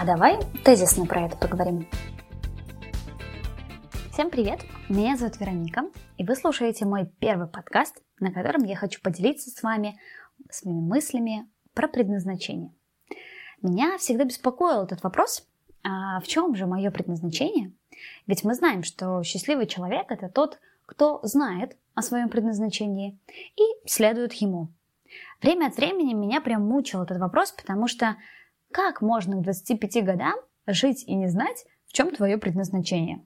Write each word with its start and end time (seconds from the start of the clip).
А 0.00 0.06
давай 0.06 0.38
тезисно 0.64 1.04
про 1.04 1.26
это 1.26 1.36
поговорим. 1.36 1.86
Всем 4.14 4.30
привет! 4.30 4.60
Меня 4.88 5.18
зовут 5.18 5.38
Вероника, 5.38 5.90
и 6.16 6.24
вы 6.24 6.36
слушаете 6.36 6.86
мой 6.86 7.04
первый 7.18 7.48
подкаст, 7.48 8.02
на 8.18 8.32
котором 8.32 8.64
я 8.64 8.76
хочу 8.76 9.02
поделиться 9.02 9.50
с 9.50 9.62
вами 9.62 10.00
своими 10.48 10.80
мыслями 10.80 11.46
про 11.74 11.86
предназначение. 11.86 12.72
Меня 13.60 13.98
всегда 13.98 14.24
беспокоил 14.24 14.84
этот 14.84 15.02
вопрос, 15.02 15.46
а 15.82 16.20
в 16.20 16.26
чем 16.26 16.54
же 16.54 16.64
мое 16.64 16.90
предназначение? 16.90 17.70
Ведь 18.26 18.42
мы 18.42 18.54
знаем, 18.54 18.84
что 18.84 19.22
счастливый 19.22 19.66
человек– 19.66 20.06
это 20.08 20.30
тот, 20.30 20.60
кто 20.86 21.20
знает 21.24 21.76
о 21.92 22.00
своем 22.00 22.30
предназначении 22.30 23.18
и 23.54 23.86
следует 23.86 24.32
ему. 24.32 24.68
Время 25.42 25.66
от 25.66 25.76
времени 25.76 26.14
меня 26.14 26.40
прям 26.40 26.64
мучил 26.66 27.02
этот 27.02 27.18
вопрос, 27.18 27.52
потому 27.52 27.86
что 27.86 28.16
как 28.72 29.00
можно 29.00 29.36
к 29.36 29.42
25 29.42 30.04
годам 30.04 30.34
жить 30.66 31.04
и 31.06 31.14
не 31.14 31.28
знать, 31.28 31.64
в 31.86 31.92
чем 31.92 32.14
твое 32.14 32.38
предназначение? 32.38 33.24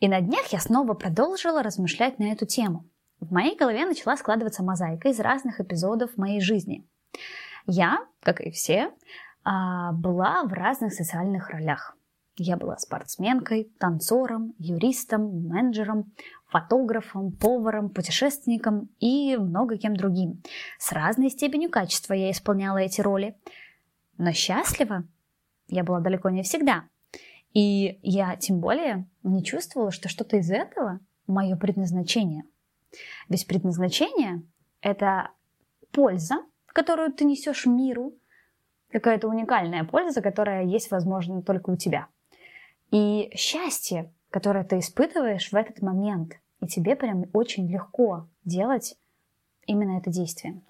И 0.00 0.08
на 0.08 0.20
днях 0.20 0.46
я 0.48 0.60
снова 0.60 0.94
продолжила 0.94 1.62
размышлять 1.62 2.18
на 2.18 2.32
эту 2.32 2.46
тему. 2.46 2.84
В 3.20 3.32
моей 3.32 3.56
голове 3.56 3.84
начала 3.84 4.16
складываться 4.16 4.62
мозаика 4.62 5.08
из 5.08 5.18
разных 5.18 5.60
эпизодов 5.60 6.16
моей 6.16 6.40
жизни. 6.40 6.86
Я, 7.66 8.06
как 8.22 8.40
и 8.40 8.50
все, 8.50 8.92
а, 9.44 9.92
была 9.92 10.44
в 10.44 10.52
разных 10.52 10.92
социальных 10.92 11.50
ролях. 11.50 11.96
Я 12.36 12.56
была 12.56 12.78
спортсменкой, 12.78 13.72
танцором, 13.80 14.54
юристом, 14.58 15.48
менеджером, 15.48 16.12
фотографом, 16.46 17.32
поваром, 17.32 17.90
путешественником 17.90 18.88
и 19.00 19.36
много 19.36 19.76
кем 19.76 19.96
другим. 19.96 20.42
С 20.78 20.92
разной 20.92 21.30
степенью 21.30 21.70
качества 21.70 22.14
я 22.14 22.30
исполняла 22.30 22.78
эти 22.78 23.00
роли. 23.00 23.36
Но 24.18 24.32
счастлива 24.32 25.04
я 25.68 25.84
была 25.84 26.00
далеко 26.00 26.28
не 26.30 26.42
всегда. 26.42 26.84
И 27.54 27.98
я 28.02 28.36
тем 28.36 28.60
более 28.60 29.06
не 29.22 29.42
чувствовала, 29.42 29.90
что 29.90 30.08
что-то 30.08 30.36
из 30.36 30.50
этого 30.50 31.00
мое 31.26 31.56
предназначение. 31.56 32.44
Ведь 33.28 33.46
предназначение— 33.46 34.42
это 34.80 35.30
польза, 35.92 36.36
которую 36.66 37.12
ты 37.12 37.24
несешь 37.24 37.66
миру, 37.66 38.14
какая-то 38.90 39.28
уникальная 39.28 39.84
польза, 39.84 40.22
которая 40.22 40.64
есть, 40.64 40.90
возможно, 40.90 41.42
только 41.42 41.70
у 41.70 41.76
тебя. 41.76 42.08
И 42.90 43.30
счастье, 43.34 44.12
которое 44.30 44.64
ты 44.64 44.78
испытываешь 44.78 45.50
в 45.50 45.54
этот 45.54 45.82
момент, 45.82 46.34
и 46.60 46.66
тебе 46.66 46.96
прям 46.96 47.24
очень 47.32 47.70
легко 47.70 48.28
делать 48.44 48.96
именно 49.66 49.98
это 49.98 50.10
действие. 50.10 50.60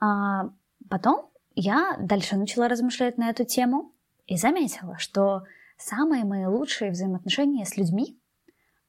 А 0.00 0.50
потом 0.90 1.30
я 1.56 1.96
дальше 1.98 2.36
начала 2.36 2.68
размышлять 2.68 3.16
на 3.16 3.30
эту 3.30 3.44
тему 3.44 3.92
и 4.26 4.36
заметила, 4.36 4.98
что 4.98 5.44
самые 5.78 6.24
мои 6.24 6.44
лучшие 6.44 6.90
взаимоотношения 6.90 7.64
с 7.64 7.78
людьми, 7.78 8.18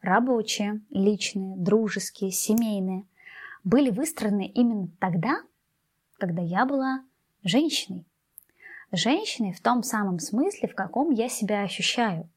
рабочие, 0.02 0.82
личные, 0.90 1.56
дружеские, 1.58 2.32
семейные, 2.32 3.06
были 3.64 3.90
выстроены 3.90 4.48
именно 4.48 4.90
тогда, 5.00 5.42
когда 6.20 6.42
я 6.42 6.66
была 6.66 7.04
женщиной. 7.42 8.06
Женщиной 8.92 9.54
в 9.54 9.62
том 9.62 9.82
самом 9.82 10.20
смысле, 10.20 10.68
в 10.68 10.76
каком 10.76 11.12
я 11.12 11.30
себя 11.30 11.62
ощущаю. 11.62 12.30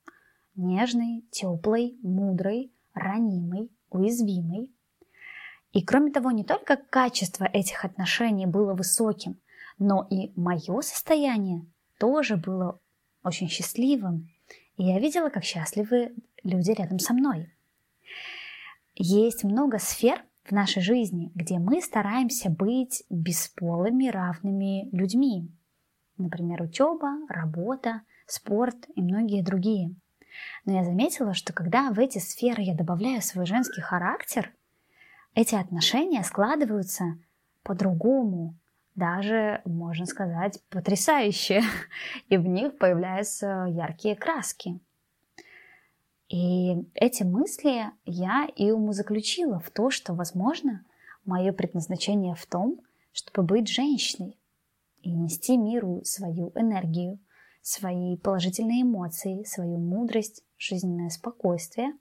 Нежной, 0.55 1.25
теплой, 1.31 1.99
мудрой, 2.03 2.73
ранимой, 2.95 3.71
уязвимой. 3.91 4.71
И 5.73 5.85
кроме 5.85 6.13
того, 6.13 6.31
не 6.31 6.45
только 6.45 6.77
качество 6.77 7.45
этих 7.45 7.85
отношений 7.85 8.47
было 8.47 8.75
высоким, 8.75 9.41
но 9.81 10.07
и 10.09 10.31
мое 10.37 10.81
состояние 10.83 11.67
тоже 11.99 12.37
было 12.37 12.79
очень 13.25 13.49
счастливым. 13.49 14.31
И 14.77 14.85
я 14.85 15.01
видела, 15.01 15.29
как 15.31 15.43
счастливы 15.43 16.15
люди 16.45 16.71
рядом 16.71 17.01
со 17.01 17.13
мной. 17.13 17.53
Есть 18.95 19.43
много 19.43 19.79
сфер, 19.79 20.23
в 20.45 20.53
нашей 20.53 20.83
жизни, 20.83 21.31
где 21.35 21.59
мы 21.59 21.81
стараемся 21.81 22.51
быть 22.51 23.05
бесполыми 23.09 24.09
равными 24.09 24.89
людьми. 24.91 25.49
Например, 26.19 26.63
учеба, 26.63 27.19
работа, 27.29 28.03
спорт 28.27 28.89
и 28.95 29.03
многие 29.03 29.43
другие. 29.43 29.95
Но 30.65 30.75
я 30.75 30.85
заметила, 30.85 31.35
что 31.35 31.53
когда 31.53 31.91
в 31.93 31.99
эти 31.99 32.19
сферы 32.19 32.63
я 32.63 32.75
добавляю 32.75 33.23
свой 33.23 33.47
женский 33.47 33.81
характер, 33.81 34.53
эти 35.35 35.55
отношения 35.55 36.23
складываются 36.25 37.19
по-другому, 37.63 38.57
даже, 39.01 39.63
можно 39.65 40.07
сказать, 40.07 40.61
потрясающе, 40.69 41.63
и 42.29 42.37
в 42.37 42.47
них 42.47 42.79
появляются 42.79 43.67
яркие 43.69 44.15
краски. 44.15 44.79
И 46.29 46.87
эти 46.95 47.25
мысли 47.25 47.87
я 48.05 48.47
и 48.55 48.71
умозаключила 48.71 49.59
в 49.59 49.71
то, 49.71 49.91
что, 49.91 50.15
возможно, 50.15 50.85
мое 51.25 51.53
предназначение 51.53 52.37
в 52.37 52.47
том, 52.47 52.81
чтобы 53.13 53.43
быть 53.43 53.69
женщиной 53.69 54.39
и 55.03 55.11
нести 55.11 55.57
миру 55.57 56.03
свою 56.05 56.53
энергию, 56.55 57.19
свои 57.63 58.17
положительные 58.17 58.83
эмоции, 58.83 59.43
свою 59.43 59.79
мудрость, 59.79 60.45
жизненное 60.57 61.09
спокойствие. 61.09 61.95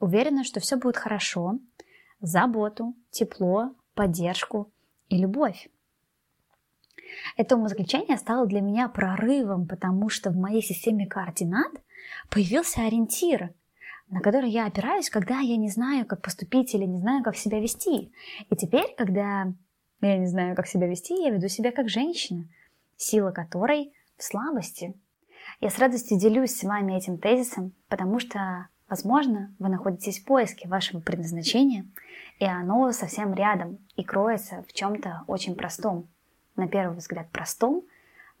Уверена, 0.00 0.42
что 0.42 0.58
все 0.58 0.76
будет 0.76 0.96
хорошо, 0.96 1.60
заботу, 2.20 2.94
тепло, 3.10 3.72
поддержку 3.94 4.72
и 5.08 5.16
любовь. 5.16 5.68
Это 7.36 7.56
умозаключение 7.56 8.16
стало 8.16 8.46
для 8.46 8.60
меня 8.60 8.88
прорывом, 8.88 9.66
потому 9.66 10.08
что 10.08 10.30
в 10.30 10.36
моей 10.36 10.62
системе 10.62 11.06
координат 11.06 11.72
появился 12.30 12.82
ориентир– 12.82 13.50
на 14.08 14.20
который 14.20 14.50
я 14.50 14.66
опираюсь, 14.66 15.10
когда 15.10 15.40
я 15.40 15.56
не 15.56 15.68
знаю, 15.68 16.06
как 16.06 16.22
поступить 16.22 16.74
или 16.74 16.84
не 16.84 16.98
знаю, 16.98 17.24
как 17.24 17.36
себя 17.36 17.60
вести. 17.60 18.12
И 18.50 18.56
теперь, 18.56 18.94
когда 18.96 19.52
я 20.00 20.18
не 20.18 20.26
знаю, 20.26 20.54
как 20.54 20.66
себя 20.66 20.86
вести, 20.86 21.14
я 21.14 21.30
веду 21.30 21.48
себя 21.48 21.72
как 21.72 21.88
женщина, 21.88 22.48
сила 22.96 23.32
которой 23.32 23.92
в 24.16 24.22
слабости. 24.22 24.94
Я 25.60 25.70
с 25.70 25.78
радостью 25.78 26.18
делюсь 26.18 26.56
с 26.56 26.62
вами 26.62 26.96
этим 26.96 27.18
тезисом, 27.18 27.72
потому 27.88 28.18
что, 28.18 28.68
возможно, 28.88 29.54
вы 29.58 29.68
находитесь 29.68 30.20
в 30.20 30.24
поиске 30.24 30.68
вашего 30.68 31.00
предназначения, 31.00 31.86
и 32.38 32.44
оно 32.44 32.92
совсем 32.92 33.34
рядом 33.34 33.78
и 33.96 34.04
кроется 34.04 34.64
в 34.68 34.72
чем-то 34.72 35.24
очень 35.26 35.56
простом. 35.56 36.08
На 36.56 36.66
первый 36.68 36.96
взгляд 36.96 37.30
простом, 37.30 37.84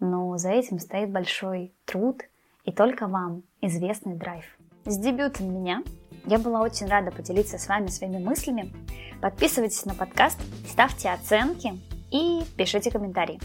но 0.00 0.36
за 0.38 0.50
этим 0.50 0.78
стоит 0.78 1.10
большой 1.10 1.72
труд 1.84 2.22
и 2.64 2.72
только 2.72 3.06
вам 3.06 3.42
известный 3.60 4.14
драйв. 4.14 4.44
С 4.84 4.98
дебютом 4.98 5.52
меня 5.52 5.82
я 6.26 6.38
была 6.38 6.60
очень 6.62 6.86
рада 6.86 7.10
поделиться 7.10 7.58
с 7.58 7.68
вами 7.68 7.86
своими 7.86 8.18
мыслями. 8.18 8.72
Подписывайтесь 9.20 9.84
на 9.84 9.94
подкаст, 9.94 10.40
ставьте 10.68 11.10
оценки 11.10 11.74
и 12.10 12.42
пишите 12.56 12.90
комментарии. 12.90 13.40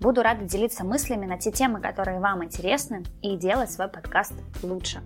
Буду 0.00 0.22
рада 0.22 0.44
делиться 0.44 0.84
мыслями 0.84 1.26
на 1.26 1.38
те 1.38 1.52
темы, 1.52 1.80
которые 1.80 2.20
вам 2.20 2.44
интересны, 2.44 3.04
и 3.22 3.36
делать 3.36 3.70
свой 3.70 3.88
подкаст 3.88 4.34
лучше. 4.62 5.02